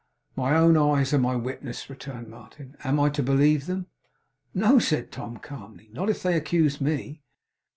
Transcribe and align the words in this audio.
'My 0.35 0.55
own 0.55 0.77
eyes 0.77 1.13
are 1.13 1.19
my 1.19 1.35
witnesses,' 1.35 1.87
returned 1.87 2.27
Martin. 2.27 2.75
'Am 2.83 2.99
I 2.99 3.09
to 3.09 3.21
believe 3.21 3.67
them?' 3.67 3.85
'No,' 4.51 4.79
said 4.79 5.11
Tom, 5.11 5.37
calmly. 5.37 5.89
'Not 5.93 6.09
if 6.09 6.23
they 6.23 6.35
accuse 6.35 6.81
me. 6.81 7.21